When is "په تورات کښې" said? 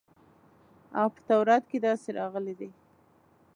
1.13-1.77